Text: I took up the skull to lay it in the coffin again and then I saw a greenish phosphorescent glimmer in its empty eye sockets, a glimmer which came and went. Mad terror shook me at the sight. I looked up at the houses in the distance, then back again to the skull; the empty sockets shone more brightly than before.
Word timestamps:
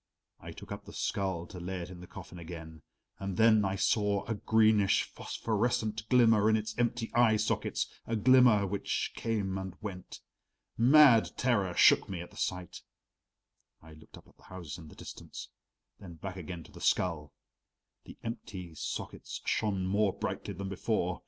I 0.39 0.51
took 0.51 0.71
up 0.71 0.85
the 0.85 0.93
skull 0.93 1.45
to 1.45 1.59
lay 1.59 1.79
it 1.81 1.91
in 1.91 1.99
the 1.99 2.07
coffin 2.07 2.39
again 2.39 2.81
and 3.19 3.37
then 3.37 3.63
I 3.63 3.75
saw 3.75 4.23
a 4.25 4.33
greenish 4.33 5.03
phosphorescent 5.03 6.09
glimmer 6.09 6.49
in 6.49 6.57
its 6.57 6.73
empty 6.79 7.13
eye 7.13 7.37
sockets, 7.37 7.85
a 8.07 8.15
glimmer 8.15 8.65
which 8.65 9.11
came 9.15 9.59
and 9.59 9.75
went. 9.79 10.21
Mad 10.75 11.29
terror 11.37 11.75
shook 11.75 12.09
me 12.09 12.19
at 12.19 12.31
the 12.31 12.35
sight. 12.35 12.81
I 13.79 13.93
looked 13.93 14.17
up 14.17 14.27
at 14.27 14.37
the 14.37 14.43
houses 14.45 14.79
in 14.79 14.87
the 14.87 14.95
distance, 14.95 15.49
then 15.99 16.15
back 16.15 16.35
again 16.35 16.63
to 16.63 16.71
the 16.71 16.81
skull; 16.81 17.31
the 18.05 18.17
empty 18.23 18.73
sockets 18.73 19.39
shone 19.45 19.85
more 19.85 20.13
brightly 20.17 20.55
than 20.55 20.67
before. 20.67 21.19